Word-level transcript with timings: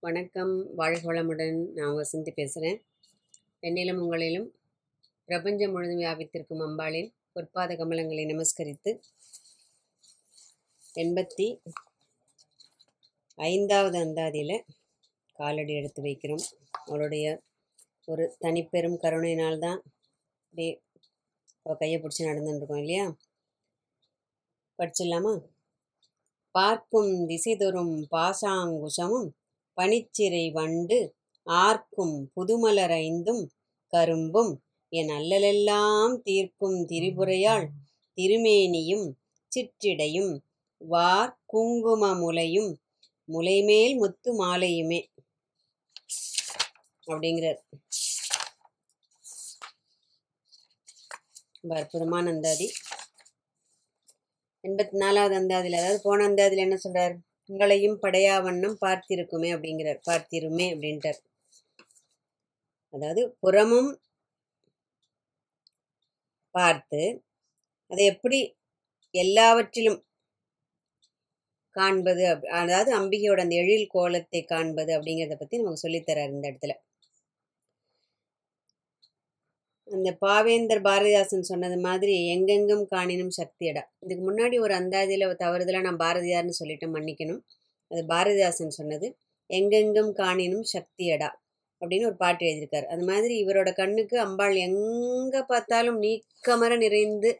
வணக்கம். 0.00 0.74
வாழ்க 0.74 1.12
வளமுடன் 1.12 1.72
நான் 1.72 1.94
வசந்தி 1.94 2.30
பேசுகிறேன். 2.30 2.84
என்னிலும் 3.62 4.00
உங்களிலும் 4.00 4.48
பிரபஞ்சம் 5.24 5.70
முழுதும் 5.70 5.98
வியாபித்திருக்கும் 5.98 6.62
அம்பாளின் 6.66 7.12
பொற்பாத 7.34 7.74
கமலங்களை 7.76 8.24
நமஸ்கரித்து 8.24 9.00
எண்பத்தி 10.94 11.60
ஐந்தாவது 13.34 13.98
அந்தாதியில் 13.98 14.62
காலடி 15.32 15.74
எடுத்து 15.74 16.02
வைக்கிறோம். 16.02 16.42
அவருடைய 16.70 17.42
ஒரு 18.06 18.36
தனிப்பெரும் 18.40 18.98
கருணையினால்தான் 19.02 19.80
அப்படியே 20.44 20.82
அவள் 21.62 21.78
கையை 21.78 22.00
பிடிச்சி 22.00 22.22
நடந்துட்டுருக்கோம் 22.22 22.78
இல்லையா? 22.78 23.16
படிச்சிடலாமா? 24.78 25.42
பார்க்கும் 26.50 27.28
திசைதொறும் 27.28 28.06
பாசாங்குஷமும் 28.10 29.30
பனிச்சிறை 29.78 30.52
வண்டு 30.52 30.98
ஆர்க்கும் 31.46 32.16
புதுமலர் 32.34 32.94
ஐந்தும் 33.04 33.42
கரும்பும் 33.92 34.52
என் 34.92 35.08
அல்லலெல்லாம் 35.08 36.14
தீர்க்கும் 36.22 36.78
திரிபுரையாள் 36.88 37.66
திருமேனியும் 38.18 39.06
சிற்றிடையும் 39.52 40.32
வார் 40.80 41.38
குங்கும 41.46 42.10
முலையும் 42.14 42.70
முலைமேல் 43.28 43.94
முத்து 43.96 44.30
மாலையுமே. 44.44 45.00
அப்படிங்கிறார். 47.06 47.60
ரொம்ப 51.60 51.74
அற்புதமான 51.80 52.30
அந்தாதி. 52.30 52.66
எண்பத்தி 54.64 54.96
நாலாவது 54.96 55.34
அந்தாதியில் 55.40 55.78
அதாவது 55.78 56.00
போன 56.02 56.26
அந்தாதியில் 56.28 56.66
என்ன 56.66 56.78
சொல்றார்? 56.84 57.14
உங்களையும் 57.48 57.98
படையாவண்ணம் 58.02 58.76
பார்த்திருக்குமே 58.86 59.50
அப்படிங்கிறார் 59.56 60.00
பார்த்திருமே 60.10 60.66
அப்படின்ட்டார். 60.74 61.20
அதாவது 62.94 63.36
புறமும் 63.40 64.00
பார்த்து 66.54 67.24
அதை 67.90 68.04
எப்படி 68.06 68.56
எல்லாவற்றிலும் 69.14 70.04
காண்பது 71.70 72.24
அப்- 72.26 72.46
அதாவது 72.46 72.90
அம்பிகையோட 72.98 73.40
அந்த 73.40 73.54
எழில் 73.56 73.86
கோலத்தை 73.86 74.44
காண்பது 74.44 74.98
அப்படிங்கிறத 74.98 75.34
பற்றி 75.34 75.56
நமக்கு 75.58 75.88
சொல்லித்தரார் 75.88 76.30
இந்த 76.30 76.50
இடத்துல. 76.50 76.87
அந்த 79.96 80.08
பாவேந்தர் 80.24 80.82
பாரதிதாசன் 80.86 81.48
சொன்னது 81.50 81.76
மாதிரி 81.86 82.14
எங்கெங்கும் 82.34 82.84
காணினும் 82.94 83.32
சக்தியடா 83.38 83.82
இதுக்கு 84.04 84.22
முன்னாடி 84.28 84.56
ஒரு 84.64 84.74
அந்தாதியில் 84.80 85.24
தவறுதலாக 85.42 85.84
நான் 85.86 86.02
பாரதியார்னு 86.04 86.58
சொல்லிட்டு 86.60 86.86
மன்னிக்கணும். 86.94 87.40
அது 87.90 88.02
பாரதிதாசன் 88.12 88.76
சொன்னது 88.78 89.06
எங்கெங்கும் 89.50 90.10
காணினும் 90.20 90.66
சக்தியடா 90.74 91.30
அப்படின்னு 91.82 92.08
ஒரு 92.10 92.18
பாட்டு 92.22 92.42
எழுதியிருக்காரு. 92.46 92.86
அது 92.94 93.02
மாதிரி 93.10 93.34
இவரோட 93.42 93.70
கண்ணுக்கு 93.80 94.16
அம்பாள் 94.26 94.56
எங்கே 94.68 95.40
பார்த்தாலும் 95.52 95.98
நீக்கமர 96.04 96.72
நிறைந்து 96.84 97.30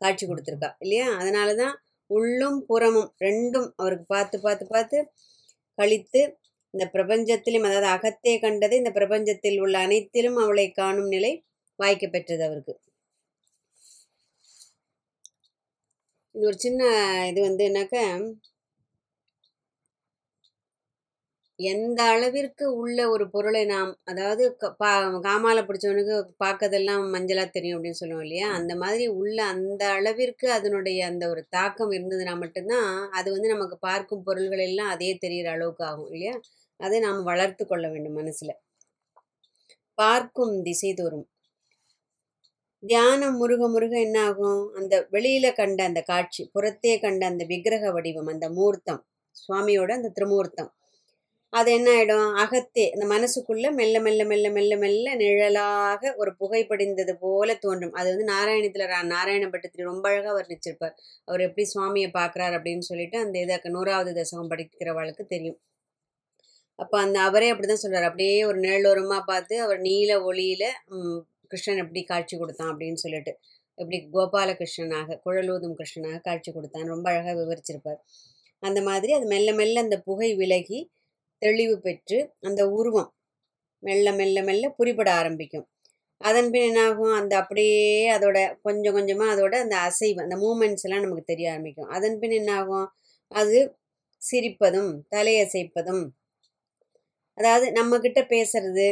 காட்சி 0.00 0.24
கொடுத்துருக்கா 0.26 0.70
இல்லையா? 0.84 1.06
அதனால 1.20 1.48
தான் 1.62 1.74
உள்ளும் 2.10 2.60
புறமும் 2.70 3.10
ரெண்டும் 3.26 3.68
அவருக்கு 3.80 4.06
பார்த்து 4.14 4.36
பார்த்து 4.46 4.64
பார்த்து 4.74 4.98
கழித்து 5.78 6.22
இந்த 6.74 6.84
பிரபஞ்சத்திலும் 6.92 7.66
அதாவது 7.68 7.88
அகத்தே 7.92 8.34
கண்டது 8.38 8.74
இந்த 8.80 8.92
பிரபஞ்சத்தில் 8.96 9.58
உள்ள 9.64 9.76
அனைத்திலும் 9.86 10.38
அவளை 10.44 10.66
காணும் 10.74 11.10
நிலை 11.14 11.32
வாய்க்க 11.78 12.04
பெற்றது 12.08 12.42
அவருக்கு. 12.48 12.74
இது 16.34 16.44
ஒரு 16.48 16.58
சின்ன 16.58 16.80
இது 17.30 17.40
வந்து 17.46 17.62
என்னக்க 17.68 17.94
எந்த 21.58 22.00
அளவிற்கு 22.12 22.64
உள்ள 22.78 22.98
ஒரு 23.12 23.24
பொருளை 23.32 23.60
நாம் 23.66 23.90
அதாவது 24.10 24.44
பா 24.80 24.90
காமால 25.26 25.58
பிடிச்சவனுக்கு 25.66 26.14
பார்க்கறதெல்லாம் 26.42 27.04
மஞ்சளா 27.14 27.44
தெரியும் 27.50 27.76
அப்படின்னு 27.76 28.00
சொல்லுவோம் 28.00 28.24
இல்லையா? 28.26 28.48
அந்த 28.58 28.72
மாதிரி 28.82 29.06
உள்ள 29.16 29.38
அந்த 29.54 29.82
அளவிற்கு 29.96 30.48
அதனுடைய 30.56 31.00
அந்த 31.10 31.26
ஒரு 31.32 31.42
தாக்கம் 31.56 31.94
இருந்ததுன்னா 31.96 32.34
மட்டும்தான் 32.42 32.88
அது 33.18 33.28
வந்து 33.34 33.54
நமக்கு 33.54 33.78
பார்க்கும் 33.88 34.24
பொருள்கள் 34.28 34.64
எல்லாம் 34.68 34.92
அதே 34.94 35.10
தெரிகிற 35.24 35.50
அளவுக்கு 35.56 35.84
ஆகும் 35.90 36.10
இல்லையா? 36.10 36.34
அதை 36.80 36.98
நாம் 36.98 37.22
வளர்த்து 37.22 37.66
கொள்ள 37.66 37.88
வேண்டும் 37.88 38.18
மனசுல. 38.18 38.50
பார்க்கும் 39.94 40.62
திசை 40.62 40.94
தோறும் 40.94 41.30
தியானம் 42.86 43.36
முருக 43.36 43.68
முருக 43.68 44.00
என்ன 44.00 44.24
ஆகும்? 44.24 44.72
அந்த 44.74 45.06
வெளியில 45.12 45.54
கண்ட 45.54 45.84
அந்த 45.84 46.02
காட்சி 46.02 46.50
புறத்தே 46.52 46.98
கண்ட 46.98 47.26
அந்த 47.26 47.44
விக்கிரக 47.44 47.90
வடிவம் 47.90 48.26
அந்த 48.26 48.50
மூர்த்தம் 48.50 49.06
சுவாமியோட 49.30 49.92
அந்த 49.92 50.08
திருமூர்த்தம். 50.08 50.74
அது 51.48 51.72
என்ன 51.72 51.90
ஆயிடும்? 51.90 52.34
அகத்தே 52.34 52.90
அந்த 52.90 53.06
மனசுக்குள்ள 53.06 53.74
மெல்ல 53.74 54.00
மெல்ல 54.00 54.24
மெல்ல 54.24 54.50
மெல்ல 54.50 54.76
மெல்ல 54.76 55.14
நிழலாக 55.14 56.14
ஒரு 56.16 56.34
புகைப்படிந்தது 56.40 57.12
போல 57.12 57.54
தோன்றும். 57.54 57.92
அது 57.92 58.16
வந்து 58.16 58.32
நாராயணத்துல 58.32 58.86
ரா- 58.86 59.82
ரொம்ப 59.82 60.08
அழகா 60.08 60.34
வர்ணிச்சிருப்பார். 60.34 60.94
அவர் 61.24 61.40
எப்படி 61.40 61.70
சுவாமியை 61.74 62.08
பார்க்குறாரு 62.08 62.58
அப்படின்னு 62.58 62.78
சொல்லிட்டு 62.78 63.18
அந்த 63.18 63.38
இதை 63.38 63.60
நூறாவது 63.62 64.12
தசகம் 64.12 64.50
படிக்கிறவளுக்கு 64.50 65.26
தெரியும். 65.26 65.60
அப்போ 66.80 66.96
அந்த 67.00 67.18
அவரே 67.20 67.48
அப்படிதான் 67.52 67.82
சொல்கிறார் 67.84 68.08
அப்படியே 68.10 68.36
ஒரு 68.50 68.58
நிழலோரமாக 68.66 69.22
பார்த்து 69.30 69.54
அவர் 69.64 69.80
நீல 69.88 70.10
ஒளியில் 70.28 70.68
கிருஷ்ணன் 71.50 71.82
எப்படி 71.84 72.02
காட்சி 72.04 72.34
கொடுத்தான் 72.36 72.70
அப்படின்னு 72.72 73.00
சொல்லிட்டு 73.04 73.32
எப்படி 73.78 73.98
கோபாலகிருஷ்ணனாக 74.14 75.18
குழலூதும் 75.26 75.76
கிருஷ்ணனாக 75.78 76.18
காட்சி 76.28 76.50
கொடுத்தான். 76.52 76.86
ரொம்ப 76.86 77.06
அழகாக 77.12 77.34
விவரிச்சிருப்பார். 77.40 78.00
அந்த 78.62 78.80
மாதிரி 78.88 79.12
அது 79.18 79.26
மெல்ல 79.26 79.50
மெல்ல 79.60 79.82
அந்த 79.86 79.96
புகை 80.08 80.30
விலகி 80.40 80.80
தெளிவு 81.42 81.76
பெற்று 81.80 82.18
அந்த 82.48 82.62
உருவம் 82.78 83.10
மெல்ல 83.82 84.08
மெல்ல 84.20 84.38
மெல்ல 84.48 84.66
புரிபட 84.78 85.08
ஆரம்பிக்கும். 85.20 85.66
அதன் 86.20 86.50
பின் 86.52 86.66
என்னாகும்? 86.70 87.12
அந்த 87.20 87.32
அப்படியே 87.42 87.84
அதோட 88.16 88.38
கொஞ்சம் 88.62 88.96
கொஞ்சமாக 88.98 89.34
அதோட 89.34 89.54
அந்த 89.64 89.76
அசைவு 89.88 90.18
அந்த 90.24 90.36
மூமெண்ட்ஸ் 90.44 90.84
எல்லாம் 90.86 91.04
நமக்கு 91.04 91.24
தெரிய 91.32 91.46
ஆரம்பிக்கும். 91.52 91.90
அதன் 91.96 92.18
பின் 92.22 92.36
என்னாகும்? 92.40 92.86
அது 93.32 93.58
சிரிப்பதும் 94.22 94.90
தலையசைப்பதும் 95.14 96.04
அதாவது 97.38 97.66
நம்மக்கிட்ட 97.78 98.20
பேசுறது 98.32 98.88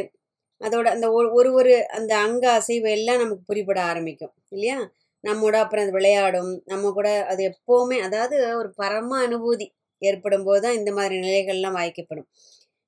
அதோட 0.61 0.87
அந்த 0.95 1.07
ஒரு 1.17 1.27
ஒரு 1.33 1.49
ஒரு 1.59 1.73
அந்த 1.97 2.13
அங்க 2.25 2.45
அசைவு 2.59 2.87
எல்லாம் 2.97 3.21
நமக்கு 3.23 3.43
புரிபட 3.51 3.79
ஆரம்பிக்கும் 3.91 4.33
இல்லையா? 4.53 4.77
நம்மோட 5.23 5.55
அப்புறம் 5.63 5.83
அது 5.85 5.93
விளையாடும் 5.97 6.51
நம்ம 6.71 6.91
கூட 6.91 7.09
அது 7.31 7.41
எப்போவுமே 7.51 7.97
அதாவது 8.07 8.35
ஒரு 8.61 8.69
பரம 8.81 9.17
அனுபூதி 9.25 9.67
ஏற்படும் 10.01 10.45
போது 10.47 10.61
தான் 10.65 10.77
இந்த 10.79 10.91
மாதிரி 10.97 11.15
நிலைகள்லாம் 11.25 11.77
வாய்க்கப்படும். 11.79 12.27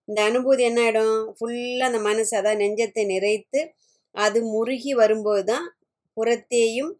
இந்த 0.08 0.20
அனுபூதி 0.30 0.64
என்ன 0.70 0.82
ஆகிடும் 0.86 1.16
ஃபுல்லாக 1.38 1.90
அந்த 1.90 2.00
மனசு 2.08 2.34
அதாவது 2.40 2.62
நெஞ்சத்தை 2.64 3.04
நிறைத்து 3.14 3.62
அது 4.16 4.40
முருகி 4.54 4.94
வரும்போது 5.02 5.44
தான் 5.52 5.68
புறத்தேயும் 6.18 6.92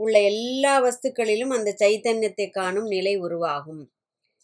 உள்ள 0.00 0.16
எல்லா 0.30 0.74
வஸ்துக்களிலும் 0.84 1.52
அந்த 1.56 1.70
சைத்தன்யத்தை 1.82 2.46
காணும் 2.50 2.88
நிலை 2.94 3.14
உருவாகும். 3.26 3.82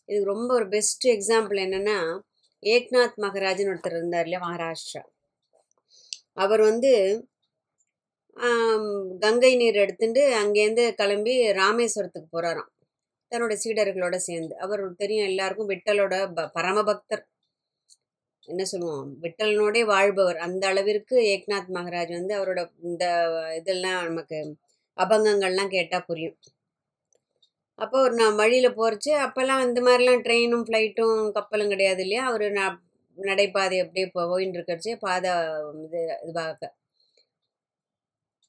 இது 0.09 0.21
ரொம்ப 0.33 0.51
ஒரு 0.55 0.67
பெஸ்ட் 0.75 1.07
எக்ஸாம்பிள் 1.17 1.59
என்னென்னா 1.67 1.99
ஏக்நாத் 2.63 3.17
மகராஜன் 3.17 3.71
ஒருத்தர் 3.73 3.97
இருந்தார் 3.97 4.27
இல்லையா 4.27 4.41
மகாராஷ்டிரா. 4.47 5.03
அவர் 6.35 6.61
வந்து 6.61 6.93
கங்கை 9.21 9.53
நீர் 9.57 9.75
எடுத்துட்டு 9.75 10.23
அங்கேருந்து 10.43 10.85
கிளம்பி 10.95 11.35
ராமேஸ்வரத்துக்கு 11.53 12.29
போகிறாராம் 12.33 12.71
தன்னோட 13.33 13.55
சீடர்களோட 13.65 14.17
சேர்ந்து. 14.29 14.55
அவர் 14.59 14.83
தெரியும் 14.97 15.29
எல்லாருக்கும் 15.29 15.71
விட்டலோட 15.71 16.15
ப 16.37 16.47
பரமபக்தர். 16.57 17.25
என்ன 18.49 18.63
சொல்லுவோம்? 18.65 19.09
விட்டலனோடே 19.23 19.83
வாழ்பவர். 19.85 20.39
அந்த 20.39 20.65
அளவிற்கு 20.67 21.17
ஏக்நாத் 21.35 21.71
மகராஜ் 21.79 22.13
வந்து 22.19 22.35
அவரோட 22.39 22.61
இந்த 22.83 23.05
இதெல்லாம் 23.61 24.05
நமக்கு 24.05 24.39
அபங்கங்கள்லாம் 24.97 25.75
கேட்டால் 25.77 26.07
புரியும். 26.07 26.37
அப்போ 27.81 27.97
ஒரு 28.03 28.15
நான் 28.15 28.35
வழியில் 28.35 28.77
போகிறச்சு 28.77 29.11
அப்போல்லாம் 29.25 29.63
இந்த 29.67 29.81
மாதிரிலாம் 29.81 30.25
ட்ரெயினும் 30.27 30.65
ஃப்ளைட்டும் 30.67 31.19
கப்பலும் 31.37 31.73
கிடையாது 31.73 32.03
இல்லையா? 32.03 32.25
அவர் 32.31 32.47
நான் 32.53 32.77
நடைபாதை 33.19 33.79
அப்படியே 33.85 34.07
போயின்னு 34.17 34.57
இருக்கிறச்சு 34.59 34.93
பாதை 35.07 35.33
இது 35.87 36.01
இதுவாக. 36.25 36.61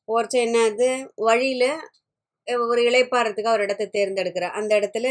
போகிறச்ச 0.08 0.36
என்ன 0.40 0.58
ஆகுது 0.64 0.90
வழியில் 1.28 1.68
ஒரு 2.70 2.82
இளைப்பாறதுக்கு 2.90 3.54
ஒரு 3.56 3.64
இடத்த 3.64 3.90
தேர்ந்தெடுக்கிறார். 3.98 4.58
அந்த 4.60 4.72
இடத்துல 4.80 5.08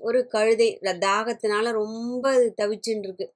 ஒரு 0.00 0.20
கழுதை 0.28 0.68
தாகத்தினால 1.06 1.72
ரொம்ப 1.82 2.24
தவிச்சுன்னு 2.60 3.06
இருக்கு. 3.08 3.26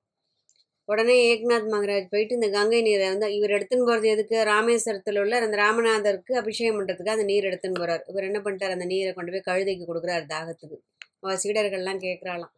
உடனே 0.88 1.14
ஏக்நாத் 1.30 1.70
மகராஜ் 1.74 2.10
போயிட்டு 2.12 2.36
இந்த 2.38 2.48
கங்கை 2.56 2.80
நீரை 2.88 3.06
வந்து 3.12 3.28
இவர் 3.36 3.54
எடுத்துன்னு 3.56 3.86
போகிறது 3.88 4.08
எதுக்கு? 4.14 4.36
ராமேஸ்வரத்தில் 4.52 5.18
உள்ள 5.22 5.40
அந்த 5.46 5.56
ராமநாதருக்கு 5.62 6.32
அபிஷேகம் 6.42 6.78
பண்ணுறதுக்கு 6.78 7.14
அந்த 7.14 7.24
நீர் 7.30 7.48
எடுத்துன்னு 7.50 7.80
போகிறார் 7.82 8.04
இவர் 8.10 8.28
என்ன 8.28 8.40
பண்ணிட்டார்? 8.44 8.74
அந்த 8.76 8.86
நீரை 8.92 9.10
கொண்டு 9.16 9.32
போய் 9.34 9.48
கழுதைக்கு 9.50 9.88
கொடுக்குறாரு 9.90 10.26
தாகத்துக்கு. 10.34 10.78
அவள் 11.22 11.40
சீடர்கள்லாம் 11.44 12.00
கேட்குறாளாம் 12.06 12.54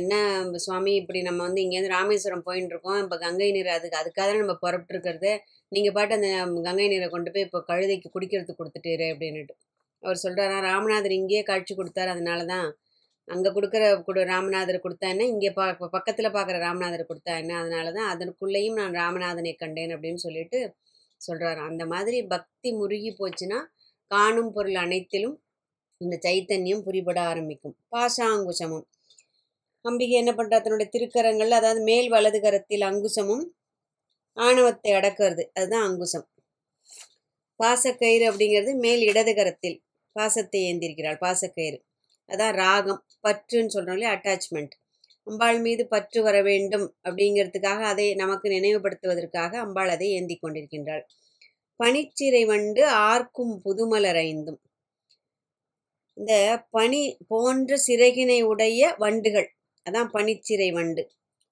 என்ன 0.00 0.12
சுவாமி 0.64 0.92
இப்படி 1.00 1.20
நம்ம 1.28 1.40
வந்து 1.46 1.62
இங்கேருந்து 1.64 1.94
ராமேஸ்வரம் 1.96 2.44
போயின்னு 2.46 2.72
இருக்கோம். 2.72 2.98
இப்போ 3.04 3.16
கங்கை 3.24 3.48
நீர் 3.56 3.70
அதுக்கு 3.76 3.98
அதுக்காக 4.00 4.26
தான் 4.30 4.42
நம்ம 4.42 4.54
புறப்பட்டுருக்கிறது. 4.64 5.32
நீங்கள் 5.72 5.94
பாட்டு 5.96 6.14
அந்த 6.18 6.28
கங்கை 6.68 6.86
நீரை 6.92 7.08
கொண்டு 7.14 7.30
போய் 7.34 7.46
இப்போ 7.48 7.60
கழுதைக்கு 7.70 8.08
குடிக்கிறதுக்கு 8.14 8.60
கொடுத்துட்டீரு 8.60 9.08
அப்படின்னுட்டு. 9.14 9.54
அவர் 10.02 10.22
சொல்கிறாரா 10.24 10.58
ராமநாதர் 10.68 11.18
இங்கேயே 11.20 11.42
காட்சி 11.50 11.72
கொடுத்தாரு. 11.80 12.10
அதனால 12.16 12.40
தான் 12.54 12.66
அங்கே 13.28 13.50
கொடுக்குற 13.56 13.84
கொடு 14.06 14.20
ராமநாதர் 14.32 14.84
கொடுத்தா 14.84 15.06
என்ன? 15.14 15.24
இங்கே 15.34 15.50
பா 15.58 15.64
பக்கத்தில் 15.96 16.34
பார்க்குற 16.36 16.58
ராமநாதர் 16.66 17.08
கொடுத்தா 17.10 17.32
என்ன? 17.42 17.52
அதனால 17.62 17.92
தான் 17.98 18.10
அதற்குள்ளேயும் 18.12 18.78
நான் 18.80 18.96
ராமநாதனை 19.00 19.52
கண்டேன் 19.62 19.92
அப்படின்னு 19.96 20.20
சொல்லிட்டு 20.26 20.60
சொல்கிறாரு 21.20 21.60
அந்த 21.70 21.82
மாதிரி 21.92 22.18
பக்தி 22.34 22.68
முருகி 22.80 23.10
போச்சுன்னா 23.20 23.58
காணும் 24.10 24.52
பொருள் 24.56 24.78
அனைத்திலும் 24.84 25.36
இந்த 26.00 26.16
சைத்தன்யம் 26.26 26.84
புரிபட 26.86 27.18
ஆரம்பிக்கும். 27.30 27.76
பாசாங்குசமும் 27.94 28.86
அம்பிகை 29.84 30.16
என்ன 30.22 30.32
பண்ணுறா 30.38 30.58
தன்னுடைய 30.62 30.88
திருக்கரங்கள் 30.94 31.52
அதாவது 31.58 31.80
மேல் 31.90 32.08
வலது 32.14 32.38
கரத்தில் 32.44 32.84
அங்குசமும் 32.90 33.44
ஆணவத்தை 34.36 34.90
அடக்கிறது. 34.98 35.42
அதுதான் 35.58 35.86
அங்குசம். 35.88 36.26
பாசக்கயிறு 37.60 38.24
அப்படிங்கிறது 38.30 38.72
மேல் 38.84 39.02
இடது 39.10 39.32
கரத்தில் 39.38 39.78
பாசத்தை 40.16 40.60
ஏந்திருக்கிறாள். 40.70 41.18
பாசக்கயிறு. 41.26 41.78
அதான் 42.28 42.54
ராகம் 42.54 43.02
பற்றுன்னு 43.26 43.74
சொல்கிறோம் 43.76 43.96
இல்லையா? 43.98 44.12
அட்டாச்மெண்ட் 44.16 44.74
அம்பாள் 45.26 45.58
மீது 45.60 45.82
பற்று 45.88 46.20
வர 46.22 46.36
வேண்டும் 46.42 46.86
அப்படிங்கிறதுக்காக 47.04 47.80
அதை 47.92 48.06
நமக்கு 48.14 48.48
நினைவுபடுத்துவதற்காக 48.50 49.52
அம்பாள் 49.64 49.90
அதை 49.90 50.08
ஏந்தி 50.10 50.36
கொண்டிருக்கின்றாள். 50.38 51.04
பனிச்சிறை 51.80 52.42
வண்டு 52.46 52.82
ஆர்க்கும் 53.08 53.54
புதுமலர் 53.64 54.20
ஐந்தும் 54.24 54.60
இந்த 56.16 56.32
பனி 56.70 57.02
போன்ற 57.28 57.72
சிறகினை 57.86 58.38
உடைய 58.42 58.80
வண்டுகள் 58.98 59.48
அதான் 59.86 60.10
பனிச்சிறை 60.14 60.70
வண்டு. 60.72 61.02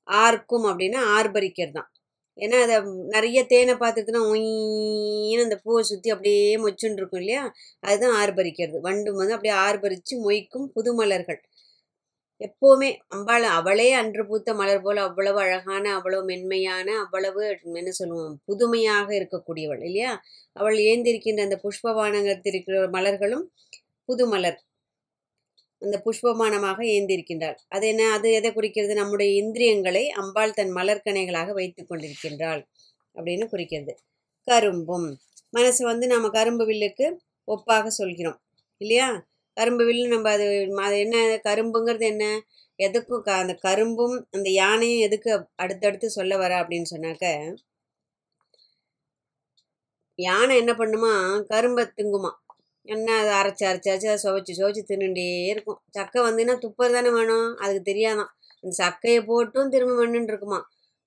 ஆர்க்கும் 0.08 0.66
அப்படின்னா 0.70 1.00
ஆர்பரிக்கர் 1.16 1.76
தான் 1.78 1.90
ஏன்னா 2.38 2.56
அதை 2.64 2.76
நிறைய 3.14 3.38
தேனை 3.46 3.74
பார்த்துட்டுனா 3.74 4.20
ஒயின்னு 4.32 5.44
அந்த 5.44 5.56
பூவை 5.64 5.82
சுற்றி 5.82 6.08
அப்படியே 6.14 6.42
மொச்சுன்னு 6.64 6.98
இருக்கும் 7.00 7.22
இல்லையா? 7.22 7.42
அதுதான் 7.82 8.16
ஆர்ப்பரிக்கிறது. 8.22 8.78
வண்டு 8.80 9.12
வந்து 9.20 9.36
அப்படியே 9.36 9.54
ஆர்ப்பரித்து 9.66 10.14
மொய்க்கும் 10.26 10.66
புதுமலர்கள். 10.76 11.40
எப்போவுமே 12.40 12.88
அம்பாள் 13.14 13.44
அவளே 13.58 13.86
அன்று 13.92 14.22
பூத்த 14.30 14.50
மலர் 14.54 14.82
போல் 14.82 15.00
அவ்வளவு 15.06 15.38
அழகான 15.44 15.84
அவ்வளவு 15.98 16.24
மென்மையான 16.30 16.88
அவ்வளவு 17.04 17.42
என்ன 17.80 17.92
சொல்லுவோம்? 18.00 18.34
புதுமையாக 18.50 19.08
இருக்கக்கூடியவள் 19.20 19.82
இல்லையா? 19.88 20.12
அவள் 20.56 20.76
ஏந்திருக்கின்ற 20.90 21.42
அந்த 21.48 21.58
புஷ்பவானங்கத்தில் 21.64 22.52
இருக்கிற 22.54 22.78
மலர்களும் 22.96 23.46
புது 24.08 24.26
மலர் 24.34 24.58
அந்த 25.82 26.02
புஷ்பமானமாக 26.04 26.78
ஏந்திருக்கின்றாள். 26.96 27.56
அது 27.68 27.86
என்ன? 27.86 28.12
அது 28.12 28.32
எதை 28.32 28.52
குறிக்கிறது? 28.52 28.94
நம்முடைய 28.94 29.32
இந்திரியங்களை 29.42 30.10
அம்பாள் 30.10 30.52
தன் 30.52 30.72
மலர்கனைகளாக 30.74 31.52
வைத்து 31.52 31.86
கொண்டிருக்கின்றாள் 31.90 32.62
அப்படின்னு 33.14 33.48
குறிக்கிறது. 33.48 33.94
கரும்பும். 34.48 35.08
மனசு 35.50 35.84
வந்து 35.84 36.06
நம்ம 36.06 36.28
கரும்பு 36.30 36.66
வில்லுக்கு 36.66 37.06
ஒப்பாக 37.48 37.86
சொல்கிறோம். 37.86 38.40
இல்லையா? 38.76 39.26
கரும்பு 39.56 39.84
வில்லு 39.84 40.06
நம்ம 40.06 40.30
அது 40.30 40.46
அது 40.76 40.98
என்ன? 41.00 41.40
கரும்புங்கிறது 41.44 42.04
என்ன? 42.04 42.24
எதுக்கும் 42.78 43.20
க 43.20 43.32
அந்த 43.32 43.54
கரும்பும் 43.54 44.16
அந்த 44.30 44.50
யானையும் 44.50 45.00
எதுக்கு 45.00 45.46
அடுத்தடுத்து 45.56 46.10
சொல்ல 46.10 46.36
வர 46.36 46.62
அப்படின்னு 46.62 46.84
சொன்னாக்க 46.96 47.54
யானை 50.18 50.56
என்ன 50.56 50.72
பண்ணுமா? 50.72 51.12
கரும்பை 51.46 51.84
திங்குமா? 51.96 52.30
என்ன 52.86 53.08
அதை 53.20 53.32
அரைச்சி 53.38 53.64
அரைச்சி 53.68 53.88
அரைச்சி 53.90 54.08
அதை 54.08 54.20
சுவைச்சி 54.24 54.52
சுவைச்சி 54.58 54.82
தின்னுட்டே 54.84 55.24
இருக்கும். 55.52 55.78
சக்கை 55.90 56.20
வந்துன்னா 56.26 56.54
துப்பர் 56.64 56.94
தானே 56.96 57.10
வேணும்? 57.16 57.48
அதுக்கு 57.62 57.82
தெரியாதான். 57.90 58.30
அந்த 58.64 58.72
சக்கையை 58.80 59.20
போட்டும் 59.30 59.72
திரும்ப 59.74 59.94
மண்ணுன்னு 60.00 60.32
இருக்குமா? 60.32 60.58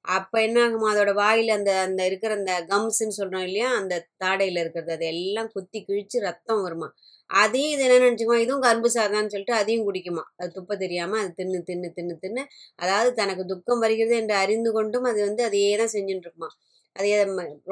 அப்போ 0.06 0.38
என்ன 0.42 0.58
ஆகுமா? 0.66 0.88
அதோட 0.94 1.12
வாயில் 1.20 1.52
அந்த 1.56 1.72
அந்த 1.86 2.02
இருக்கிற 2.10 2.32
அந்த 2.40 2.54
கம்ஸ்ன்னு 2.70 3.18
சொல்கிறோம் 3.20 3.46
இல்லையா? 3.48 3.70
அந்த 3.80 3.94
தாடையில் 4.24 4.62
இருக்கிறது 4.62 4.94
அது 4.98 5.06
எல்லாம் 5.14 5.50
குத்தி 5.56 5.80
கிழிச்சு 5.88 6.18
ரத்தம் 6.28 6.62
வருமா? 6.66 6.88
அதையும் 7.30 7.74
இது 7.76 7.84
என்ன 7.88 7.98
நினச்சிக்குமா? 8.06 8.40
இதுவும் 8.46 8.66
கரும்பு 8.68 8.90
சாதான்னு 8.98 9.34
சொல்லிட்டு 9.34 9.56
அதையும் 9.62 9.86
குடிக்குமா? 9.88 10.24
அது 10.40 10.50
துப்ப 10.58 10.78
தெரியாமல் 10.84 11.22
அது 11.24 11.32
தின்னு 11.40 11.60
தின்னு 11.70 11.90
தின்னு 11.98 12.16
தின்னு 12.24 12.44
அதாவது 12.80 13.12
தனக்கு 13.14 13.46
துக்கம் 13.46 13.84
வருகிறது 13.86 14.16
என்று 14.22 14.36
அறிந்து 14.44 14.72
கொண்டும் 14.78 15.08
அது 15.12 15.22
வந்து 15.28 15.44
அதையே 15.44 15.74
தான் 15.78 15.94
செஞ்சுட்டு 15.96 16.28
இருக்குமா? 16.28 16.50
அதே 16.96 17.12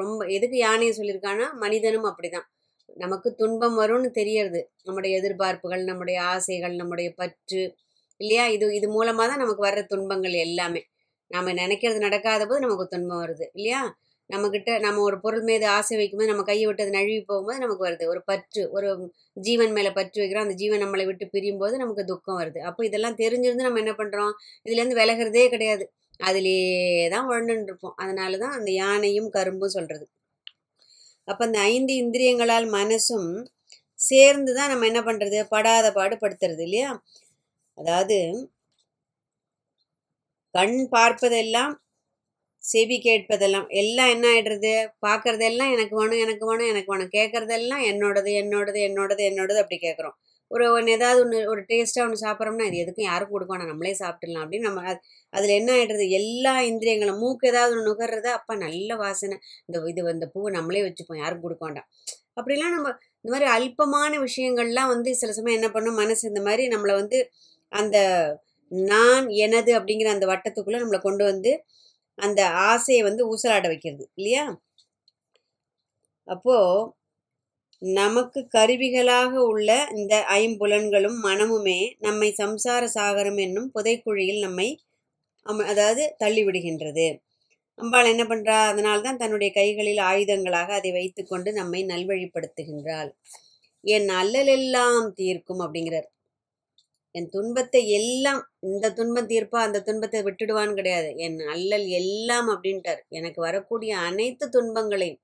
ரொம்ப 0.02 0.20
எதுக்கு 0.36 0.58
யானையை 0.60 0.92
சொல்லியிருக்கான்னா 0.98 1.48
மனிதனும் 1.64 2.08
அப்படிதான். 2.10 2.46
நமக்கு 2.98 3.28
துன்பம் 3.34 3.76
வரும்னு 3.80 4.10
தெரியறது. 4.20 4.60
நம்முடைய 4.86 5.12
எதிர்பார்ப்புகள் 5.20 5.82
நம்முடைய 5.84 6.18
ஆசைகள் 6.34 6.74
நம்முடைய 6.74 7.08
பற்று 7.20 7.62
இல்லையா? 8.20 8.44
இது 8.56 8.66
இது 8.78 8.86
மூலமாக 8.96 9.26
தான் 9.30 9.42
நமக்கு 9.44 9.62
வர்ற 9.68 9.82
துன்பங்கள் 9.86 10.36
எல்லாமே. 10.46 10.82
நம்ம 11.30 11.52
நினைக்கிறது 11.54 12.00
நடக்காத 12.06 12.42
போது 12.46 12.60
நமக்கு 12.66 12.86
துன்பம் 12.94 13.22
வருது 13.24 13.46
இல்லையா? 13.58 13.82
நம்மக்கிட்ட 14.30 14.70
நம்ம 14.80 15.02
ஒரு 15.02 15.16
பொருள் 15.20 15.44
மீது 15.50 15.66
ஆசை 15.68 15.94
வைக்கும்போது 15.96 16.30
நம்ம 16.32 16.42
கையை 16.42 16.64
விட்டு 16.66 16.84
அது 16.86 16.96
நழுவி 16.96 17.20
போகும்போது 17.22 17.58
நமக்கு 17.58 17.86
வருது. 17.88 18.04
ஒரு 18.06 18.20
பற்று 18.30 18.62
ஒரு 18.76 18.88
ஜீவன் 19.46 19.72
மேலே 19.72 19.90
பற்று 19.98 20.18
வைக்கிறோம். 20.22 20.46
அந்த 20.46 20.56
ஜீவன் 20.62 20.82
நம்மளை 20.84 21.04
விட்டு 21.06 21.26
பிரியும் 21.34 21.60
போது 21.62 21.76
நமக்கு 21.78 22.04
துக்கம் 22.04 22.40
வருது. 22.40 22.60
அப்போ 22.70 22.82
இதெல்லாம் 22.88 23.18
தெரிஞ்சிருந்து 23.22 23.66
நம்ம 23.68 23.80
என்ன 23.84 23.94
பண்ணுறோம் 24.00 24.32
இதுலேருந்து 24.66 25.00
விலகிறதே 25.00 25.44
கிடையாது. 25.54 25.86
அதிலே 26.20 26.56
தான் 27.14 27.26
உழண்டுன்னு 27.30 27.68
இருப்போம். 27.70 27.96
அதனால 27.96 28.38
தான் 28.44 28.56
அந்த 28.58 28.70
யானையும் 28.82 29.30
கரும்பும் 29.36 29.76
சொல்கிறது 29.76 30.06
அப்போ 31.28 31.42
அந்த 31.48 31.58
ஐந்து 31.72 31.92
இந்திரியங்களால் 32.02 32.68
மனசும் 32.74 33.30
சேர்ந்து 34.00 34.50
தான் 34.58 34.70
நம்ம 34.72 34.86
என்ன 34.90 35.00
பண்ணுறது 35.08 35.38
படாத 35.54 35.86
பாடு 35.98 36.16
படுத்துறது 36.18 36.62
இல்லையா? 36.68 36.90
அதாவது 37.78 38.18
கண் 40.54 40.78
பார்ப்பதெல்லாம் 40.92 41.72
செவி 42.64 42.96
கேட்பதெல்லாம் 43.00 43.68
எல்லாம் 43.80 44.12
என்ன 44.14 44.26
ஆயிடுறது? 44.32 44.72
பார்க்கறதெல்லாம் 45.06 45.72
எனக்கு 45.76 45.94
வேணும் 46.00 46.22
எனக்கு 46.24 46.44
வேணும் 46.50 46.70
எனக்கு 46.72 46.92
வேணும். 46.94 47.12
கேட்குறதெல்லாம் 47.16 47.84
என்னோடது 47.90 48.32
என்னோடது 48.42 48.80
என்னோடது 48.88 49.22
என்னோடது 49.30 49.62
அப்படி 49.64 49.78
கேட்குறோம். 49.86 50.16
ஒரு 50.50 50.64
ஒன்று 50.74 50.94
ஏதாவது 50.96 51.18
ஒன்று 51.24 51.38
ஒரு 51.52 51.60
டேஸ்ட்டாக 51.70 52.04
ஒன்று 52.06 52.18
சாப்பிட்றோம்னா 52.24 52.66
இது 52.68 52.76
எதுக்கும் 52.84 53.08
யாருக்கும் 53.10 53.36
கொடுக்க 53.36 53.52
வேணாம். 53.54 53.70
நம்மளே 53.72 53.94
சாப்பிட்டுலாம் 54.02 54.44
அப்படின்னு 54.44 54.68
நம்ம 54.68 54.94
அதில் 55.32 55.54
என்ன 55.60 55.70
ஆகிடுறது 55.76 56.04
எல்லா 56.20 56.54
இந்திரியங்களும் 56.70 57.20
மூக்கு 57.24 57.48
ஏதாவது 57.50 57.72
ஒன்று 57.74 57.88
நுகர்றது 57.90 58.30
அப்போ 58.38 58.54
நல்ல 58.66 58.96
வாசனை. 59.04 59.36
இந்த 59.68 59.82
இது 59.92 60.02
இந்த 60.16 60.28
பூவை 60.34 60.50
நம்மளே 60.58 60.82
வச்சுப்போம் 60.86 61.20
யாருக்கும் 61.22 61.46
கொடுக்க 61.46 61.64
வேண்டாம். 61.66 61.88
அப்படிலாம் 62.38 62.74
நம்ம 62.76 62.88
இந்த 63.20 63.30
மாதிரி 63.34 63.48
அல்பமான 63.56 64.12
விஷயங்கள்லாம் 64.26 64.92
வந்து 64.94 65.10
சில 65.20 65.32
சமயம் 65.38 65.58
என்ன 65.60 65.70
பண்ணும்? 65.76 65.98
மனசு 66.02 66.22
இந்த 66.30 66.42
மாதிரி 66.48 66.64
நம்மளை 66.74 66.94
வந்து 67.00 67.18
அந்த 67.72 67.96
நான் 68.72 69.26
எனது 69.44 69.70
அப்படிங்கிற 69.78 70.08
அந்த 70.14 70.26
வட்டத்துக்குள்ளே 70.32 70.80
நம்மளை 70.82 71.00
கொண்டு 71.00 71.24
வந்து 71.30 71.52
அந்த 72.18 72.40
ஆசையை 72.70 73.02
வந்து 73.08 73.22
ஊசலாட 73.32 73.66
வைக்கிறது 73.72 74.04
இல்லையா? 74.18 74.44
அப்போது 76.28 76.90
நமக்கு 77.82 78.40
கருவிகளாக 78.56 79.32
உள்ள 79.50 79.70
இந்த 79.96 80.14
ஐம்புலன்களும் 80.38 81.18
மனமுமே 81.24 81.80
நம்மை 81.98 82.28
சம்சார 82.40 82.82
சாகரம் 82.94 83.38
என்னும் 83.38 83.70
புதைக்குழியில் 83.74 84.40
நம்மை 84.46 84.68
அதாவது 85.66 86.02
தள்ளிவிடுகின்றது. 86.24 87.06
அம்பாள் 87.78 88.10
என்ன 88.12 88.24
பண்ணுறா 88.24 88.56
அதனால்தான் 88.70 89.04
தான் 89.04 89.22
தன்னுடைய 89.22 89.50
கைகளில் 89.52 90.00
ஆயுதங்களாக 90.10 90.70
அதை 90.78 90.90
வைத்துக்கொண்டு 90.92 91.50
நம்மை 91.52 91.80
நல்வழிப்படுத்துகின்றாள். 91.84 93.10
என் 93.84 94.08
அல்லலெல்லாம் 94.20 95.06
தீர்க்கும் 95.20 95.62
அப்படிங்கிறார். 95.64 96.08
என் 97.14 97.28
துன்பத்தை 97.34 97.82
எல்லாம் 97.98 98.40
இந்த 98.70 98.86
துன்பம் 98.98 99.30
தீர்ப்பா 99.32 99.58
அந்த 99.66 99.82
துன்பத்தை 99.88 100.20
விட்டுடுவான்னு 100.26 100.78
கிடையாது. 100.80 101.10
என் 101.26 101.38
அல்லல் 101.54 101.88
எல்லாம் 102.00 102.48
அப்படின்ட்டார். 102.54 103.00
எனக்கு 103.18 103.40
வரக்கூடிய 103.48 103.92
அனைத்து 104.08 104.46
துன்பங்களையும் 104.56 105.20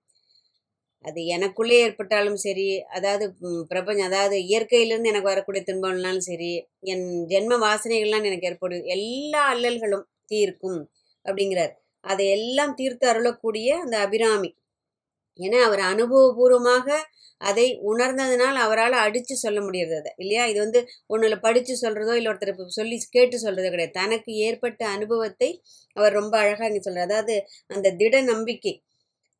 அது 1.04 1.20
எனக்குள்ளே 1.34 1.76
ஏற்பட்டாலும் 1.84 2.38
சரி 2.44 2.66
அதாவது 2.96 3.24
பிரபஞ்சம் 3.72 4.08
அதாவது 4.10 4.36
இயற்கையிலேருந்து 4.48 5.12
எனக்கு 5.12 5.32
வரக்கூடிய 5.32 5.62
துன்பம்னாலும் 5.66 6.26
சரி 6.28 6.50
என் 6.92 7.06
ஜென்ம 7.32 7.58
வாசனைகள்லாம் 7.64 8.28
எனக்கு 8.30 8.48
ஏற்படும் 8.50 8.86
எல்லா 8.96 9.42
அல்லல்களும் 9.54 10.06
தீர்க்கும் 10.32 10.80
அப்படிங்கிறார். 11.24 11.72
அதை 12.04 12.24
எல்லாம் 12.36 12.74
தீர்த்து 12.74 13.04
அருளக்கூடிய 13.12 13.68
அந்த 13.84 13.96
அபிராமி. 14.06 14.50
ஏன்னா 15.38 15.58
அவர் 15.68 15.82
அனுபவபூர்வமாக 15.92 16.88
அதை 17.40 17.66
உணர்ந்ததுனால் 17.90 18.58
அவரால் 18.64 18.96
அடித்து 19.04 19.34
சொல்ல 19.36 19.58
முடியறது 19.64 19.96
அதை 20.00 20.10
இல்லையா? 20.22 20.42
இது 20.50 20.58
வந்து 20.64 20.80
ஒன்றில் 21.06 21.42
படித்து 21.46 21.74
சொல்கிறதோ 21.82 22.12
இல்லை 22.18 22.30
ஒருத்தர் 22.32 22.76
சொல்லி 22.78 22.96
கேட்டு 23.16 23.36
சொல்கிறதோ 23.44 23.70
கிடையாது. 23.74 23.94
தனக்கு 24.00 24.30
ஏற்பட்ட 24.46 24.82
அனுபவத்தை 24.96 25.50
அவர் 25.96 26.16
ரொம்ப 26.20 26.34
அழகாக 26.42 26.70
இங்கே 26.70 26.82
சொல்கிறார் 26.86 27.08
அதாவது 27.08 27.36
அந்த 27.70 27.92
திட 28.00 28.22
நம்பிக்கை 28.32 28.74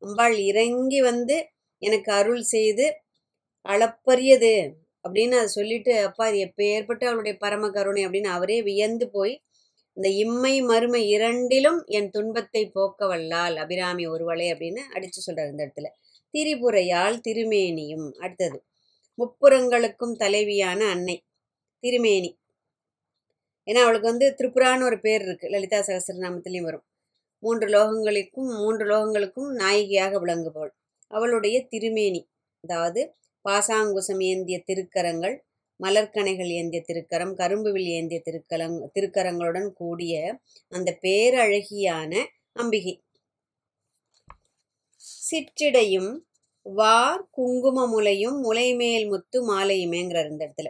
அம்பாள் 0.01 0.35
இறங்கி 0.49 0.99
வந்து 1.09 1.35
எனக்கு 1.81 2.09
அருள் 2.11 2.43
செய்து 2.55 2.85
அளப்பரியது 3.65 4.55
அப்படின்னு 5.05 5.35
அதை 5.39 5.49
சொல்லிட்டு 5.57 5.93
அப்பா 6.07 6.23
அது 6.25 6.37
எப்போ 6.47 6.63
ஏற்பட்டு 6.75 7.05
அவளுடைய 7.07 7.35
பரம 7.37 7.69
கருணை 7.69 8.01
அப்படின்னு 8.05 8.29
அவரே 8.37 8.57
வியந்து 8.61 9.05
போய் 9.09 9.33
இந்த 9.97 10.07
இம்மை 10.23 10.53
மறுமை 10.61 11.01
இரண்டிலும் 11.07 11.77
என் 11.97 12.09
துன்பத்தை 12.09 12.63
போக்க 12.69 13.07
வல்லால் 13.07 13.55
அபிராமி 13.55 14.05
ஒருவளை 14.07 14.47
அப்படின்னு 14.53 14.81
அடித்து 14.95 15.19
சொல்கிறார் 15.21 15.51
இந்த 15.51 15.61
இடத்துல. 15.65 15.89
திரிபுரையால் 16.33 17.17
திருமேனியும் 17.27 18.07
அடுத்தது. 18.23 18.57
முப்புறங்களுக்கும் 19.17 20.15
தலைவியான 20.23 20.79
அன்னை 20.93 21.15
திருமேனி. 21.83 22.31
ஏன்னா 23.67 23.81
அவளுக்கு 23.85 24.11
வந்து 24.11 24.27
திரிபுரான்னு 24.39 24.87
ஒரு 24.89 24.97
பேர் 24.99 25.23
இருக்குது 25.27 25.53
லலிதா 25.53 25.79
சகசிரநாமத்திலையும் 25.89 26.67
வரும். 26.69 26.85
மூன்று 27.43 27.67
லோகங்களுக்கும் 27.75 28.49
மூன்று 28.61 28.85
லோகங்களுக்கும் 28.91 29.49
நாயகியாக 29.61 30.19
விளங்குபவள். 30.25 30.73
அவளுடைய 31.11 31.57
திருமேனி. 31.69 32.21
அதாவது 32.63 33.01
பாசாங்குசம் 33.45 34.21
ஏந்திய 34.23 34.57
திருக்கரங்கள் 34.67 35.35
மலர்கனைகள் 35.79 36.51
ஏந்திய 36.51 36.81
திருக்கரம் 36.87 37.33
கரும்புவில் 37.33 37.87
ஏந்திய 37.87 38.19
திருக்கலங் 38.25 38.77
திருக்கரங்களுடன் 38.93 39.69
கூடிய 39.73 40.13
அந்த 40.71 40.89
பேரழகியான 41.01 42.13
அம்பிகை. 42.53 42.95
சிற்றிடையும் 45.21 46.11
வார் 46.65 47.23
குங்கும 47.31 47.79
முலையும் 47.87 48.37
முலைமேல் 48.43 49.07
முத்து 49.09 49.39
மாலையுமேங்கிற 49.49 50.19
இந்த 50.29 50.41
இடத்துல. 50.45 50.69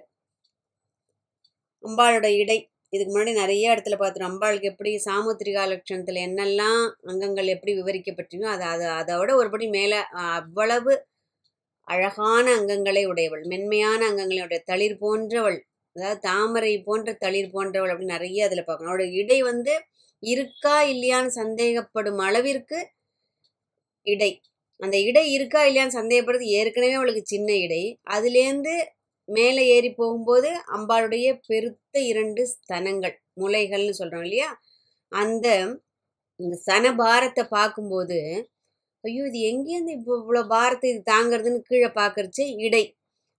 அம்பாளோட 1.83 2.27
இடை 2.35 2.57
இதுக்கு 2.95 3.11
முன்னாடி 3.13 3.33
நிறைய 3.41 3.73
இடத்துல 3.73 3.97
பார்த்துருவோம் 3.99 4.31
அம்பாளுக்கு 4.31 4.71
எப்படி 4.71 4.91
சாமுத்திரிகா 5.07 5.63
லட்சணத்தில் 5.71 6.19
என்னெல்லாம் 6.27 6.81
அங்கங்கள் 7.11 7.53
எப்படி 7.55 7.73
விவரிக்கப்பட்டிருக்கோ 7.79 8.49
அது 8.55 8.65
அது 8.73 8.87
அதோட 8.99 9.31
ஒருபடி 9.39 9.67
மேலே 9.77 9.99
அவ்வளவு 10.33 10.93
அழகான 11.87 12.45
அங்கங்களை 12.59 13.03
உடையவள் 13.11 13.43
மென்மையான 13.53 14.01
அங்கங்களை 14.09 14.41
உடைய 14.45 14.61
தளிர் 14.71 14.97
போன்றவள் 15.01 15.57
அதாவது 15.95 16.19
தாமரை 16.21 16.71
போன்ற 16.87 17.09
தளிர் 17.23 17.53
போன்றவள் 17.53 17.91
அப்படின்னு 17.91 18.15
நிறைய 18.17 18.47
அதில் 18.47 18.65
பார்க்கணும். 18.65 18.91
அவளோட 18.91 19.05
இடை 19.21 19.37
வந்து 19.43 19.73
இருக்கா 20.23 20.75
இல்லையான்னு 20.93 21.31
சந்தேகப்படும் 21.41 22.19
அளவிற்கு 22.27 22.79
இடை. 24.07 24.31
அந்த 24.79 24.97
இடை 25.09 25.25
இருக்கா 25.35 25.61
இல்லையான்னு 25.67 25.97
சந்தேகப்படுறது 25.99 26.47
ஏற்கனவே 26.59 26.95
அவளுக்கு 26.99 27.23
சின்ன 27.25 27.49
இடை. 27.65 27.83
அதுலேருந்து 28.15 28.73
மேலே 29.29 29.61
ஏறி 29.75 29.89
போகும்போது 29.93 30.49
அம்பாளுடைய 30.75 31.27
பெருத்த 31.49 31.95
இரண்டு 32.11 32.41
ஸ்தனங்கள் 32.53 33.15
முலைகள்னு 33.41 33.95
சொல்கிறோம் 33.99 34.25
இல்லையா? 34.27 34.49
அந்த 35.11 35.47
இந்த 36.39 36.55
சன 36.67 36.85
பாரத்தை 37.01 37.43
பார்க்கும்போது 37.57 38.17
ஐயோ 39.03 39.23
இது 39.29 39.39
எங்கேருந்து 39.51 39.93
இப்போ 39.97 40.13
இவ்வளோ 40.21 40.41
பாரத்தை 40.53 40.87
இது 40.91 41.01
தாங்கிறதுன்னு 41.11 41.59
கீழே 41.69 41.89
பார்க்கறச்சு 41.99 42.43
இடை. 42.65 42.83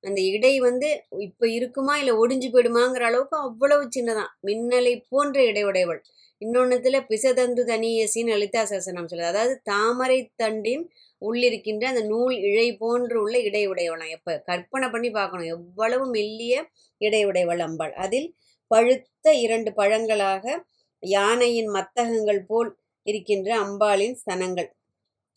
அந்த 0.05 0.21
இடை 0.35 0.52
வந்து 0.66 0.88
இப்போ 1.26 1.47
இருக்குமா 1.59 1.95
இல்லை 2.00 2.14
ஒடிஞ்சு 2.23 2.49
போயிடுமாங்கிற 2.55 3.05
அளவுக்கு 3.11 3.37
அவ்வளவு 3.47 3.85
சின்னதான். 3.97 4.33
மின்னலை 4.49 4.95
போன்ற 5.12 5.37
இடையுடையவள். 5.50 6.00
இன்னொன்னுத்துல 6.43 6.97
பிசதந்து 7.11 7.62
தனியசின்னு 7.73 8.33
லலிதா 8.35 8.62
சசனம் 8.73 9.09
சொல்லுது. 9.11 9.31
அதாவது 9.33 9.55
தாமரை 9.73 10.19
தண்டின் 10.43 10.85
உள்ளிருக்கின்ற 11.21 11.85
அந்த 11.85 12.01
நூல் 12.01 12.35
இழை 12.39 12.77
போன்று 12.77 13.21
உள்ள 13.21 13.39
இடை 13.39 13.69
எப்போ 14.11 14.43
கற்பனை 14.45 14.89
பண்ணி 14.91 15.11
பார்க்கணும். 15.11 15.47
எவ்வளவு 15.47 16.07
மெல்லிய 16.07 16.71
இடையுடையவள் 17.01 17.59
அம்பாள். 17.59 17.93
அதில் 17.93 18.35
பழுத்த 18.67 19.33
இரண்டு 19.33 19.73
பழங்களாக 19.73 20.67
யானையின் 21.01 21.67
மத்தகங்கள் 21.67 22.47
போல் 22.47 22.79
இருக்கின்ற 23.03 23.65
அம்பாளின் 23.65 24.17
ஸ்தனங்கள். 24.25 24.69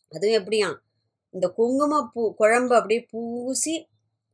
அதுவும் 0.08 0.46
எப்படியா 0.46 0.76
இந்த 1.30 1.48
குங்குமப்பூ 1.48 2.34
குழம்பு 2.34 2.76
அப்படியே 2.76 3.08
பூசி 3.12 3.89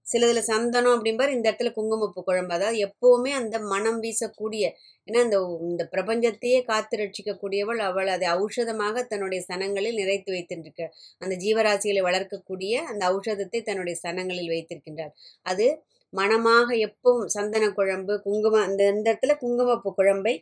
சிலதில் 0.07 0.47
சந்தனம் 0.49 0.95
அப்படிம்பார் 0.95 1.33
இந்த 1.35 1.45
இடத்துல 1.49 1.71
குங்குமப்பூ 1.77 2.21
குழம்பு. 2.27 2.53
அதாவது 2.57 2.77
எப்போவுமே 2.87 3.31
அந்த 3.39 3.55
மனம் 3.73 3.99
வீசக்கூடிய 4.05 4.63
ஏன்னா 5.07 5.19
இந்த 5.27 5.37
இந்த 5.69 5.83
பிரபஞ்சத்தையே 5.93 6.59
காத்து 6.69 6.95
ரட்சிக்கக்கூடியவள் 7.01 7.81
அவள். 7.89 8.09
அதை 8.15 8.27
ஔஷதமாக 8.43 9.03
தன்னுடைய 9.11 9.41
சனங்களில் 9.49 9.99
நிறைத்து 10.01 10.31
வைத்திருக்க 10.35 10.81
அந்த 11.23 11.33
ஜீவராசிகளை 11.43 12.03
வளர்க்கக்கூடிய 12.09 12.73
அந்த 12.91 13.03
ஔஷதத்தை 13.15 13.61
தன்னுடைய 13.69 13.95
சனங்களில் 14.05 14.51
வைத்திருக்கின்றாள். 14.55 15.13
அது 15.51 15.67
மனமாக 16.13 16.67
எப்பவும் 16.87 17.29
சந்தன 17.35 17.65
குழம்பு 17.77 18.13
குங்கும 18.25 18.59
அந்த 18.67 18.81
இந்த 18.93 19.07
இடத்துல 19.11 19.33
குங்குமப்பு 19.43 19.89
குழம்பை 19.99 20.33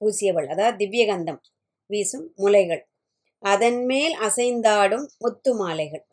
பூசியவள். 0.00 0.48
அதாவது 0.54 0.76
திவ்யகந்தம் 0.82 1.40
வீசும் 1.90 2.26
முலைகள். 2.42 2.82
அதன் 3.42 3.80
மேல் 3.90 4.14
அசைந்தாடும் 4.26 5.06
முத்து 5.24 5.50
மாலைகள். 5.62 6.04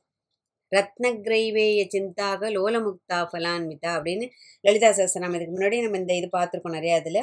ரத்னகிரைவேய 0.76 1.82
சிந்தாக 1.96 2.50
லோலமுக்தா 2.58 3.20
ஃபலான்மிதா 3.32 3.92
அப்படின்னு 3.98 4.26
லலிதா 4.64 4.90
சஹஸ்ரநாமம். 5.00 5.38
இதுக்கு 5.40 5.56
முன்னாடி 5.58 5.80
நம்ம 5.86 6.00
இந்த 6.04 6.14
இது 6.22 6.30
பார்த்துருக்கோம் 6.38 6.78
நிறையா 6.80 6.98
இதில். 7.04 7.22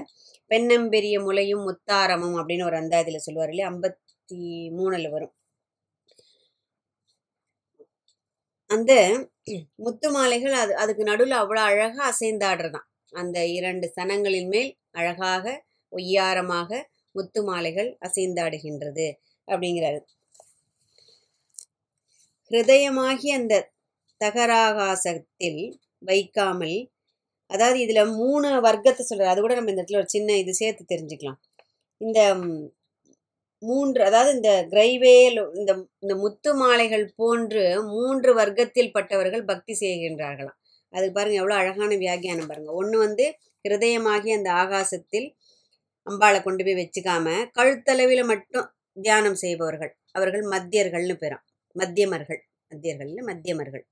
பெண்ணம்பெரிய 0.51 1.17
முலையும் 1.29 1.67
முத்தாரமும் 1.69 2.37
அப்படின்னு 2.41 2.69
ஒரு 2.71 2.79
அந்தாதியில் 2.83 3.25
சொல்லுவார் 3.27 3.53
இல்லையா? 3.53 3.71
ஐம்பத்தி 3.73 4.41
மூணில் 4.79 5.13
வரும். 5.17 5.35
அந்த 8.71 8.93
முத்து 9.85 10.09
மாலைகள் 10.11 10.55
அது 10.63 10.73
அதுக்கு 10.77 11.05
நடுவில் 11.05 11.37
அவ்வளோ 11.43 11.63
அழகாக 11.71 11.97
அசைந்தாடுறதான். 12.11 12.87
அந்த 13.13 13.39
இரண்டு 13.59 13.87
சனங்களின் 13.97 14.49
மேல் 14.49 14.71
அழகாக 14.93 15.45
ஒய்யாரமாக 15.93 16.71
முத்து 17.15 17.41
மாலைகள் 17.45 17.91
அசைந்தாடுகின்றது 18.07 19.07
அப்படிங்கிறாரு. 19.49 20.01
ஹிருதயமாகி 22.51 23.29
அந்த 23.31 23.55
தகராகாசத்தில் 24.21 25.63
வைக்காமல் 26.03 26.79
அதாவது 27.51 27.79
இதில் 27.85 28.13
மூணு 28.21 28.49
வர்க்கத்தை 28.67 29.03
சொல்கிறார் 29.05 29.33
அது 29.33 29.41
கூட 29.45 29.55
நம்ம 29.57 29.73
இந்த 29.73 29.83
இடத்துல 29.83 30.01
ஒரு 30.03 30.11
சின்ன 30.17 30.37
இது 30.37 30.53
சேர்த்து 30.61 30.83
தெரிஞ்சுக்கலாம். 30.93 31.39
இந்த 32.01 32.21
மூன்று 33.63 34.01
அதாவது 34.09 34.31
இந்த 34.37 34.51
கிரைவேல் 34.73 35.39
இந்த 35.61 35.73
இந்த 36.03 36.15
முத்து 36.23 36.51
மாலைகள் 36.61 37.05
போன்று 37.21 37.65
மூன்று 37.91 38.31
வர்க்கத்தில் 38.41 38.95
பட்டவர்கள் 38.95 39.45
பக்தி 39.45 39.75
செய்கின்றார்களாம். 39.83 40.59
அதுக்கு 40.93 41.17
பாருங்கள் 41.17 41.43
எவ்வளோ 41.43 41.57
அழகான 41.61 41.91
வியாகியானம் 42.05 42.49
பாருங்கள் 42.51 42.79
ஒன்று 42.81 42.97
வந்து 42.99 43.27
ஹிருதயமாகி 43.65 44.31
அந்த 44.39 44.51
ஆகாசத்தில் 44.63 45.29
அம்பாளை 46.07 46.39
கொண்டு 46.43 46.63
போய் 46.65 46.81
வச்சுக்காம 46.81 47.27
கழுத்தளவில் 47.59 48.25
மட்டும் 48.25 48.69
தியானம் 48.97 49.39
செய்பவர்கள். 49.45 49.93
அவர்கள் 50.13 50.45
மத்தியர்கள்னு 50.55 51.17
பெறும் 51.19 51.45
மத்தியமர்கள் 51.77 52.41
மத்தியர்கள்னு 52.73 53.23
மத்தியமர்கள். 53.31 53.85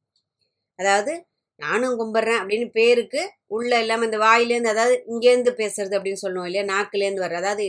அதாவது 0.79 1.13
நானும் 1.61 1.95
கும்பிட்றேன் 2.01 2.41
அப்படின்னு 2.41 2.67
பேருக்கு 2.77 3.23
உள்ள 3.47 3.71
இல்லாமல் 3.83 4.09
இந்த 4.09 4.19
வாயிலேருந்து 4.25 4.73
அதாவது 4.75 4.97
இங்கேருந்து 5.11 5.53
பேசுறது 5.61 5.97
அப்படின்னு 5.99 6.23
சொல்லுவோம் 6.23 6.49
இல்லையா 6.49 6.65
நாக்குலேருந்து 6.67 7.25
வர்ற 7.25 7.39
அதாவது 7.39 7.65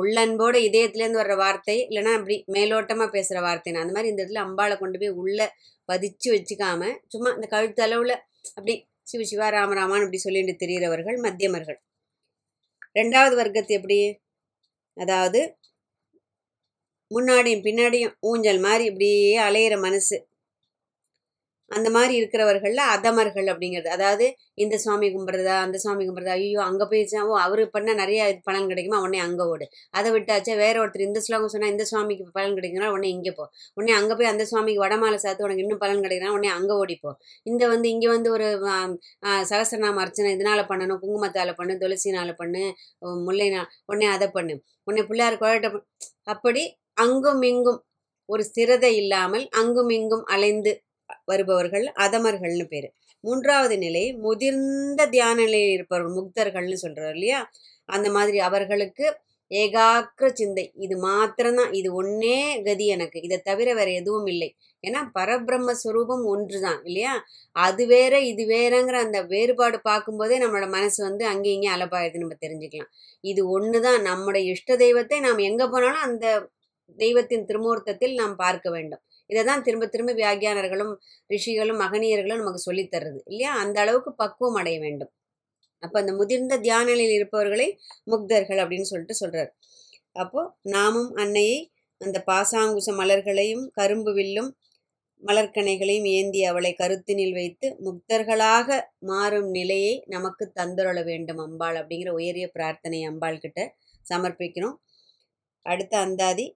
உள்ளன்போட 0.00 0.56
இதயத்துலேருந்து 0.68 1.20
வர்ற 1.22 1.34
வார்த்தை 1.36 1.76
இல்லைன்னா 1.88 2.12
அப்படி 2.18 2.36
மேலோட்டமாக 2.52 3.08
பேசுகிற 3.10 3.40
வார்த்தைன்னு 3.40 3.82
அந்த 3.82 3.94
மாதிரி 3.94 4.10
இந்த 4.12 4.22
இடத்துல 4.22 4.42
அம்பாளை 4.46 4.76
கொண்டு 4.78 5.00
போய் 5.02 5.16
உள்ளே 5.22 5.46
பதிச்சு 5.88 6.28
வச்சுக்காம 6.34 6.90
சும்மா 7.06 7.30
இந்த 7.34 7.48
கழுத்து 7.48 7.82
அளவில் 7.82 8.14
அப்படி 8.56 8.74
சிவ 9.02 9.22
சிவா 9.22 9.48
ராமராமான்னு 9.48 10.06
அப்படி 10.06 10.20
சொல்லிட்டு 10.22 10.54
தெரிகிறவர்கள் 10.62 11.18
மத்தியமர்கள். 11.26 11.78
ரெண்டாவது 12.96 13.34
வர்க்கத்து 13.36 13.72
எப்படி? 13.78 13.98
அதாவது 14.96 15.40
முன்னாடியும் 17.10 17.64
பின்னாடியும் 17.66 18.14
ஊஞ்சல் 18.30 18.64
மாதிரி 18.68 18.84
இப்படியே 18.90 19.18
அலையிற 19.48 19.74
மனசு. 19.86 20.16
அந்த 21.70 21.88
மாதிரி 21.94 22.14
இருக்கிறவர்களில் 22.18 22.82
அதமர்கள் 22.94 23.48
அப்படிங்கிறது. 23.52 23.88
அதாவது 23.94 24.26
இந்த 24.64 24.74
சுவாமி 24.82 25.06
கும்பிட்றதா 25.14 25.54
அந்த 25.64 25.76
சுவாமி 25.84 26.02
கும்பிட்றதா 26.06 26.34
ஐயோ 26.40 26.60
அங்கே 26.66 26.84
போயிடுச்சா 26.90 27.20
ஓ 27.30 27.32
அவர் 27.44 27.62
பண்ணால் 27.74 27.98
நிறைய 28.02 28.20
பலன் 28.48 28.68
கிடைக்குமா? 28.72 28.98
உடனே 29.04 29.18
அங்கே 29.26 29.44
ஓடு. 29.52 29.66
அதை 29.98 30.10
விட்டாச்சா 30.16 30.54
வேற 30.62 30.74
ஒருத்தர் 30.82 31.06
இந்த 31.08 31.20
ஸ்லோகம் 31.26 31.52
சொன்னால் 31.54 31.72
இந்த 31.74 31.86
சுவாமிக்கு 31.90 32.26
பலன் 32.38 32.56
கிடைக்குன்னா 32.58 32.90
உடனே 32.94 33.10
இங்கே 33.16 33.32
போ. 33.38 33.46
உடனே 33.78 33.94
அங்கே 33.98 34.16
போய் 34.20 34.30
அந்த 34.32 34.46
சுவாமிக்கு 34.50 34.84
வடமாலை 34.84 35.18
சாத்து 35.24 35.46
உனக்கு 35.48 35.64
இன்னும் 35.66 35.82
பலன் 35.84 36.04
கிடைக்குன்னா 36.06 36.34
உடனே 36.36 36.52
அங்கே 36.58 36.76
ஓடிப்போ 36.82 37.12
இந்த 37.46 37.62
வந்து 37.74 37.90
இங்கே 37.94 38.10
வந்து 38.14 38.30
ஒரு 38.36 38.48
சகசரநாம 39.50 40.00
அர்ச்சனை 40.04 40.32
இதனால் 40.38 40.64
பண்ணணும் 40.72 41.02
குங்குமத்தால் 41.04 41.54
பண்ணு 41.60 41.76
துளசினால் 41.82 42.34
பண்ணு 42.42 42.64
முல்லைனால் 43.28 43.70
உடனே 43.90 44.08
அதை 44.16 44.28
பண்ணு. 44.38 44.56
உடனே 44.88 45.04
பிள்ளையார் 45.10 45.42
குழட்ட 45.42 45.68
அப்படி 46.34 46.62
அங்கும் 46.96 47.42
இங்கும் 47.50 47.80
ஒரு 48.28 48.42
ஸ்திரதை 48.48 48.92
இல்லாமல் 49.02 49.44
அங்கும் 49.60 49.90
இங்கும் 49.98 50.24
அலைந்து 50.34 50.72
வருபவர்கள் 51.30 51.86
அதமர்கள்னு 52.04 52.66
பேர். 52.72 52.88
மூன்றாவது 53.24 53.76
நிலை 53.84 54.04
முதிர்ந்த 54.24 55.02
தியான 55.14 55.36
நிலையில் 55.42 55.74
இருப்பவர்கள் 55.76 56.16
முக்தர்கள்னு 56.18 56.78
சொல்கிறார் 56.84 57.14
இல்லையா? 57.16 57.40
அந்த 57.88 58.08
மாதிரி 58.16 58.38
அவர்களுக்கு 58.48 59.06
ஏகாக்கிர 59.50 60.28
சிந்தை. 60.32 60.64
இது 60.84 60.94
மாத்திரம்தான். 61.04 61.72
இது 61.80 61.88
ஒன்னே 62.00 62.38
கதி 62.66 62.86
எனக்கு. 62.86 63.18
இதை 63.26 63.38
தவிர 63.48 63.68
வேற 63.78 63.88
எதுவும் 64.00 64.28
இல்லை. 64.32 64.48
ஏன்னா 64.84 65.00
பரபிரம்ம 65.18 65.74
ஸ்வரூபம் 65.82 66.24
ஒன்று 66.32 66.58
தான் 66.66 66.80
இல்லையா? 66.88 67.12
அது 67.56 67.82
வேற 67.86 68.14
இது 68.30 68.42
வேறங்கிற 68.54 68.96
அந்த 69.06 69.20
வேறுபாடு 69.32 69.78
பார்க்கும்போதே 69.90 70.38
நம்மளோட 70.42 70.68
மனசு 70.76 70.98
வந்து 71.08 71.24
அங்கேயும் 71.32 71.56
இங்கேயும் 71.58 71.76
அலப்பாயுது 71.78 72.22
நம்ம 72.24 72.36
தெரிஞ்சுக்கலாம். 72.44 72.90
இது 73.24 73.42
ஒன்று 73.56 73.80
தான் 73.88 74.00
நம்முடைய 74.02 74.44
இஷ்ட 74.54 74.76
தெய்வத்தை 74.84 75.18
நாம் 75.26 75.46
எங்கே 75.50 75.68
போனாலும் 75.74 76.04
அந்த 76.08 76.26
தெய்வத்தின் 76.98 77.46
திருமூர்த்தத்தில் 77.48 78.14
நாம் 78.14 78.34
பார்க்க 78.36 78.68
வேண்டும். 78.70 79.02
இதை 79.30 79.42
தான் 79.44 79.64
திரும்ப 79.66 79.84
திரும்ப 79.86 80.12
வியாகியானர்களும் 80.14 80.92
ரிஷிகளும் 81.30 81.80
மகனியர்களும் 81.84 82.40
நமக்கு 82.42 82.62
சொல்லித்தர்றது 82.68 83.20
இல்லையா? 83.30 83.52
அந்த 83.62 83.76
அளவுக்கு 83.84 84.10
பக்குவம் 84.14 84.58
அடைய 84.60 84.78
வேண்டும். 84.80 85.12
அப்போ 85.82 85.96
அந்த 86.02 86.12
முதிர்ந்த 86.12 86.54
தியான 86.58 86.84
நிலையில் 86.90 87.16
இருப்பவர்களை 87.18 87.66
முக்தர்கள் 88.04 88.60
அப்படின்னு 88.62 88.90
சொல்லிட்டு 88.90 89.16
சொல்கிறார் 89.22 89.50
அப்போ 90.16 90.40
நாமும் 90.74 91.10
அன்னையை 91.14 91.58
அந்த 92.00 92.18
பாசாங்குச 92.30 92.88
மலர்களையும் 93.00 93.64
கரும்பு 93.78 94.12
வில்லும் 94.18 94.50
மலர்கனைகளையும் 95.22 96.08
ஏந்தி 96.16 96.40
அவளை 96.44 96.72
கருத்தினில் 96.74 97.36
வைத்து 97.38 97.66
முக்தர்களாக 97.86 98.68
மாறும் 99.10 99.48
நிலையை 99.50 99.94
நமக்கு 100.06 100.44
தந்துரள 100.58 100.98
வேண்டும் 101.04 101.40
அம்பாள் 101.46 101.78
அப்படிங்கிற 101.80 102.10
உயரிய 102.18 102.46
பிரார்த்தனை 102.56 103.00
அம்பாள் 103.04 103.42
கிட்ட 103.44 103.60
சமர்ப்பிக்கிறோம். 104.06 104.76
அடுத்த 105.66 105.94
அந்தாதி 105.98 106.46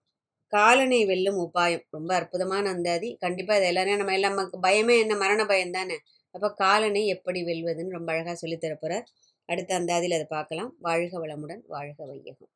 காலனை 0.55 1.01
வெல்லும் 1.11 1.39
உபாயம். 1.41 1.85
ரொம்ப 1.91 2.11
அற்புதமான 2.15 2.65
அந்தாதி 2.71 3.09
கண்டிப்பாக 3.21 3.59
இது 3.61 3.69
எல்லாரும் 3.69 4.01
நம்ம 4.01 4.15
எல்லாம் 4.19 4.35
நமக்கு 4.35 4.59
பயமே 4.69 4.95
என்ன? 5.01 5.15
மரண 5.17 5.41
பயம் 5.47 5.77
தானே? 5.79 5.97
அப்போ 6.35 6.49
காலனை 6.63 7.03
எப்படி 7.07 7.41
வெல்வதுன்னு 7.43 7.97
ரொம்ப 7.99 8.13
அழகாக 8.13 8.37
சொல்லித்தர 8.43 9.03
அடுத்த 9.49 9.71
அந்தாதியில் 9.81 10.17
அதை 10.19 10.27
பார்க்கலாம். 10.37 10.73
வாழ்க 10.79 11.15
வளமுடன் 11.27 11.63
வாழ்க 11.67 12.05
வையகம். 12.07 12.51